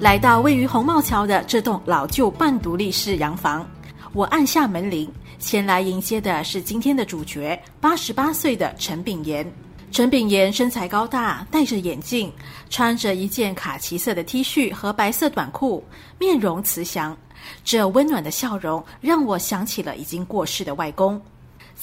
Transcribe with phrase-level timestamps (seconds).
[0.00, 3.66] 来到位于红帽桥的这栋老旧半独立式洋房，
[4.12, 9.50] 我按下门铃，前来迎接的是今天的主角，八十八岁的陈炳炎。
[9.90, 12.30] 陈炳炎身材高大，戴着眼镜，
[12.68, 15.82] 穿着一件卡其色的 T 恤和白色短裤，
[16.18, 17.16] 面容慈祥。
[17.62, 21.18] 这温暖的笑容让我想起了已经过世的外公。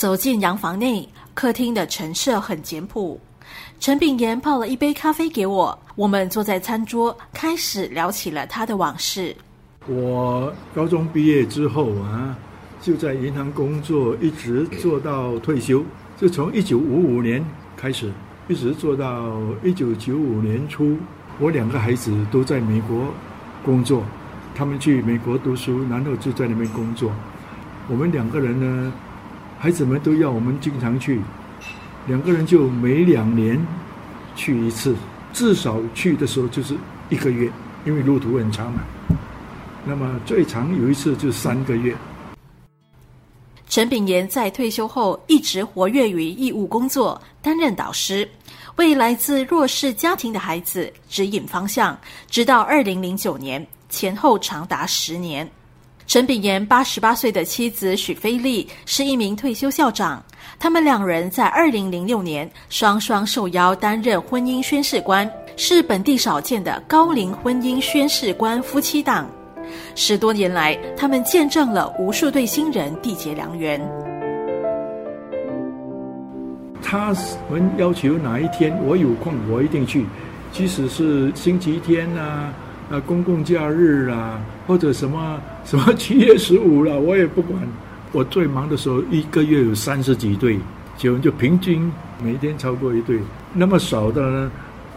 [0.00, 3.20] 走进洋房内，客厅的陈设很简朴。
[3.78, 9.36] 陈炳炎泡了一杯咖啡给我，我们坐在餐桌，开始聊起了他的往事。
[9.86, 12.34] 我高中毕业之后啊，
[12.80, 15.84] 就在银行工作，一直做到退休，
[16.18, 17.44] 就从一九五五年
[17.76, 18.10] 开始，
[18.48, 20.96] 一直做到一九九五年初。
[21.38, 23.04] 我两个孩子都在美国
[23.62, 24.02] 工作，
[24.54, 27.12] 他们去美国读书，然后就在那边工作。
[27.86, 28.90] 我们两个人呢，
[29.62, 31.20] 孩子们都要我们经常去。
[32.06, 33.60] 两个人就每两年
[34.34, 34.96] 去一次，
[35.34, 36.74] 至少去的时候就是
[37.10, 37.52] 一个月，
[37.84, 38.80] 因为路途很长嘛。
[39.84, 41.94] 那么最长有一次就三个月。
[43.68, 48.26] 陈炳炎在退休后一直活跃于义务工作，担任导师，
[48.76, 51.96] 为来自弱势家庭的孩子指引方向，
[52.30, 55.46] 直到二零零九年，前后长达十年。
[56.10, 60.20] 陈炳炎八十八岁的妻子许菲丽是一名退休校长。
[60.58, 69.30] 他们两人在二零零六年双双受邀担任婚姻宣誓官，是本地少见的高龄婚姻宣誓官夫妻档。
[69.94, 73.80] 十多年来，他们见证了无数对新人缔结良缘。
[76.82, 77.14] 他
[77.48, 80.04] 们要求哪一天我有空，我一定去，
[80.50, 82.52] 即使是星期天啊、
[82.90, 87.56] 啊公共假日啊，或者什么什么七月十五了，我也不管。
[88.12, 90.58] 我最忙的时候，一个月有三十几对
[90.96, 91.90] 结婚，就平均
[92.20, 93.20] 每天超过一对。
[93.54, 94.50] 那么少的呢，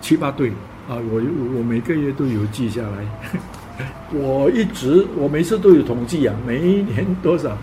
[0.00, 0.48] 七八对
[0.88, 0.98] 啊！
[1.10, 1.22] 我
[1.56, 3.86] 我每个月都有记下来。
[4.12, 7.56] 我一直我每次都有统计啊，每一年多少，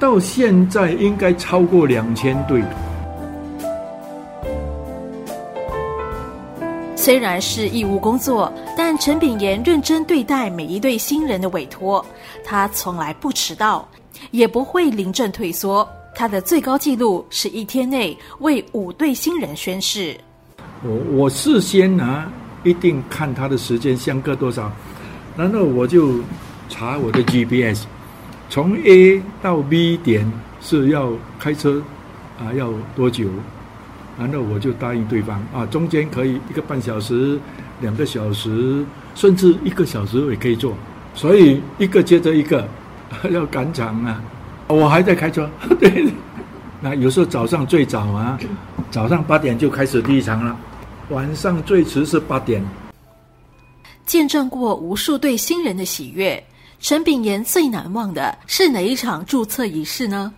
[0.00, 2.62] 到现在应该超过两千对。
[6.94, 8.52] 虽然是义务工作，
[8.98, 12.04] 陈炳炎认真对待每一对新人的委托，
[12.44, 13.86] 他从来不迟到。
[14.30, 15.86] 也不会临阵退缩。
[16.14, 20.16] 他的最高纪录是一天内为五对新人宣誓。
[20.82, 22.24] 我我事先呢
[22.64, 24.72] 一定看他的时间相隔多少，
[25.36, 26.20] 然后我就
[26.70, 27.84] 查我的 GPS，
[28.48, 30.30] 从 A 到 B 点
[30.62, 31.82] 是要开车
[32.38, 33.28] 啊要多久？
[34.18, 37.38] 然后我就答应对方啊，中间可以一个半小时、
[37.80, 40.74] 两个小时，甚至一个小时也可以做。
[41.14, 42.66] 所以一个接着一个。
[43.30, 44.20] 要赶场啊！
[44.66, 45.48] 我还在开车。
[45.78, 46.08] 对，
[46.80, 48.36] 那有时候早上最早啊，
[48.90, 50.56] 早上八点就开始第一场了，
[51.10, 52.60] 晚上最迟是八点。
[54.04, 56.42] 见证过无数对新人的喜悦，
[56.80, 60.34] 陈炳炎最难忘的是哪一场注册仪式呢？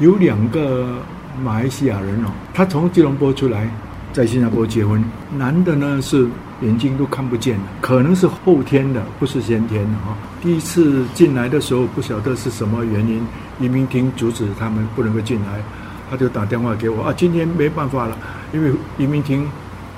[0.00, 0.96] 有两个
[1.42, 3.68] 马来西亚人哦，他从吉隆坡出来，
[4.14, 5.04] 在新加坡结婚。
[5.36, 6.26] 男的呢是。
[6.62, 10.16] 眼睛都看不见了，可能是后天的，不是先天的哈。
[10.40, 13.20] 第一次进来的时候，不晓得是什么原因，
[13.58, 15.60] 移民厅阻止他们不能够进来，
[16.08, 18.16] 他就打电话给我啊，今天没办法了，
[18.52, 19.46] 因为移民厅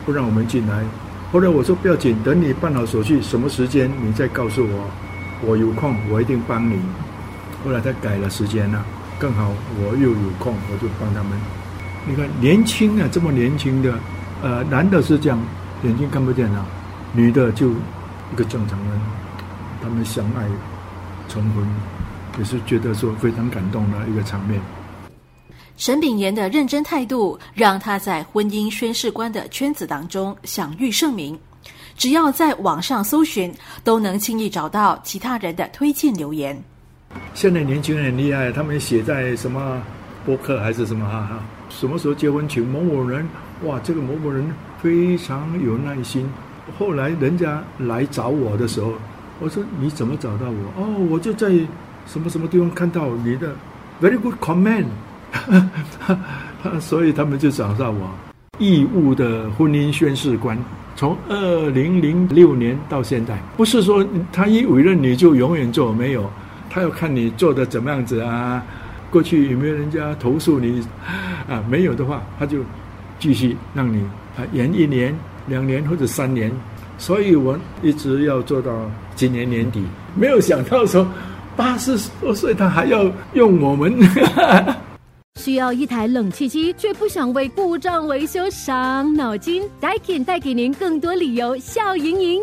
[0.06, 0.82] 不让我们进来。
[1.30, 4.90] 后来我说不要紧，等你办好手续，什么时间你再告诉我，
[5.42, 6.80] 我有空我一定帮你。
[7.62, 8.84] 后来他改了时间了，
[9.18, 11.38] 更好我又有空，我就帮他们。
[12.08, 13.92] 你看年轻啊，这么年轻的，
[14.42, 15.38] 呃，男的是这样。
[15.82, 16.64] 眼睛看不见啊，
[17.12, 19.00] 女的就一个正常人，
[19.82, 20.46] 他们相爱
[21.28, 21.66] 重婚，
[22.38, 24.60] 也是觉得说非常感动的一个场面。
[25.76, 31.38] 沈炳炎的认真态度，让他在婚姻宣誓官的圈子当中享誉盛名。
[31.96, 33.52] 只要在网上搜寻，
[33.84, 36.58] 都能轻易找到其他人的推荐留言。
[37.34, 39.80] 现在年轻人很厉害，他们写在什么
[40.24, 43.26] 博客还是什么哈哈，什么时候结婚请某某人，
[43.64, 44.44] 哇，这个某某人。
[44.78, 46.28] 非常有耐心。
[46.78, 48.92] 后来人家来找我的时候，
[49.40, 51.48] 我说：“你怎么找到我？”哦，我就在
[52.06, 53.56] 什么什么地方看到你的
[54.00, 54.84] ，very good comment。
[56.78, 58.10] 所以他们就找到我，
[58.58, 60.56] 义务的婚姻宣誓官，
[60.94, 66.30] 从二零零六年到现在，不是说他一委任你就永远做，没有，
[66.70, 68.62] 他要看你做的怎么样子啊，
[69.16, 70.84] 过去有没有人家投诉你，
[71.48, 72.58] 啊，没有的话，他就
[73.18, 74.02] 继续让你
[74.36, 75.16] 啊延一年、
[75.46, 76.52] 两年或者三年，
[76.98, 79.82] 所以我一直要做到今年年底，
[80.14, 81.08] 没有想到说
[81.56, 83.90] 八十多岁他还要用我们。
[85.40, 89.62] 需要一台冷气机，却不想为故障维修伤脑筋。
[89.80, 92.42] Daikin 带给您更多理由笑盈盈。